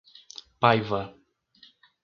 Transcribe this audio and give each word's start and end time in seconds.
Paiva 0.59 0.99